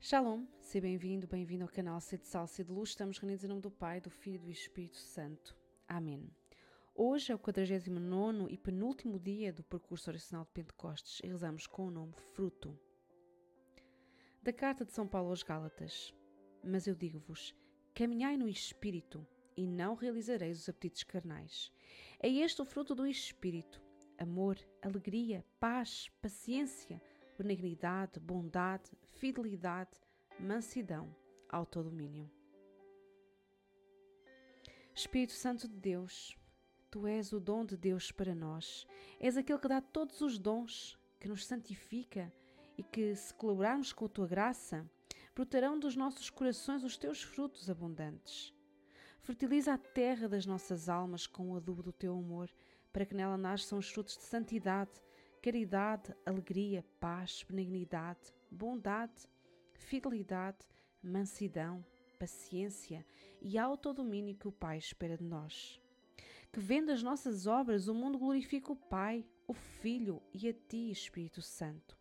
[0.00, 2.90] Shalom, seja bem-vindo, bem-vindo ao canal Sede Sal, Sede Luz.
[2.90, 5.56] Estamos reunidos em nome do Pai, do Filho e do Espírito Santo.
[5.88, 6.30] Amém.
[6.94, 11.88] Hoje é o 49 e penúltimo dia do percurso oracional de Pentecostes e rezamos com
[11.88, 12.78] o nome Fruto.
[14.40, 16.14] Da carta de São Paulo aos Gálatas.
[16.62, 17.52] Mas eu digo-vos:
[17.92, 19.26] caminhai no Espírito
[19.56, 21.72] e não realizareis os apetites carnais.
[22.20, 23.82] É este o fruto do Espírito:
[24.16, 27.02] amor, alegria, paz, paciência
[27.38, 29.92] benignidade, bondade, fidelidade,
[30.40, 31.14] mansidão,
[31.48, 32.28] autodomínio.
[34.92, 36.36] Espírito Santo de Deus,
[36.90, 38.86] Tu és o dom de Deus para nós.
[39.20, 42.32] És aquele que dá todos os dons, que nos santifica
[42.76, 44.84] e que, se colaborarmos com a Tua graça,
[45.34, 48.52] brotarão dos nossos corações os Teus frutos abundantes.
[49.20, 52.50] Fertiliza a terra das nossas almas com o adubo do Teu amor,
[52.92, 54.90] para que nela nasçam os frutos de santidade,
[55.48, 59.26] caridade, alegria, paz, benignidade, bondade,
[59.72, 60.58] fidelidade,
[61.02, 61.82] mansidão,
[62.18, 63.02] paciência
[63.40, 65.80] e autodomínio que o Pai espera de nós.
[66.52, 70.90] Que vendo as nossas obras o mundo glorifique o Pai, o Filho e a Ti,
[70.90, 71.96] Espírito Santo.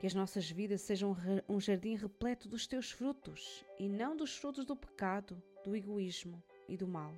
[0.00, 1.14] Que as nossas vidas sejam
[1.46, 6.78] um jardim repleto dos Teus frutos e não dos frutos do pecado, do egoísmo e
[6.78, 7.12] do mal.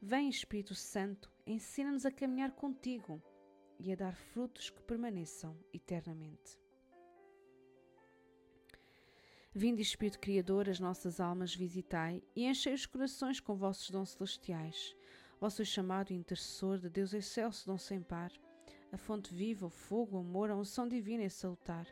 [0.00, 3.22] Vem, Espírito Santo, ensina-nos a caminhar contigo
[3.78, 6.58] e a dar frutos que permaneçam eternamente.
[9.54, 14.94] Vinde, Espírito Criador, as nossas almas visitai e enchei os corações com vossos dons celestiais.
[15.40, 18.32] Vosso chamado intercessor de Deus excelso, dom sem par,
[18.92, 21.86] a fonte viva, o fogo, o amor, a unção divina e salutar.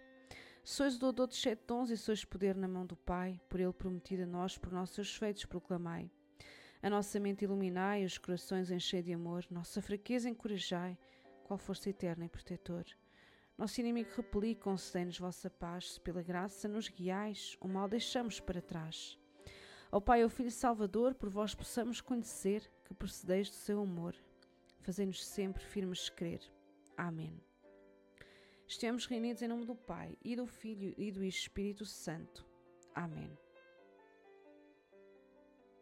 [0.64, 3.72] Sois o doador de sete dons e sois poder na mão do Pai, por ele
[3.72, 6.10] prometido a nós, por nossos feitos proclamai.
[6.82, 10.98] A nossa mente iluminai, os corações enchei de amor, nossa fraqueza encorajai,
[11.46, 12.84] qual força eterna e protetor.
[13.56, 18.60] Nosso inimigo repeli, concedei-nos vossa paz, se pela graça nos guiais, o mal deixamos para
[18.60, 19.16] trás.
[19.90, 24.16] Ao Pai, ao Filho Salvador, por vós possamos conhecer que procedeis do seu amor.
[24.80, 26.40] Fazei-nos sempre firmes crer.
[26.96, 27.40] Amém.
[28.66, 32.44] Estamos reunidos em nome do Pai, e do Filho, e do Espírito Santo.
[32.92, 33.45] Amém.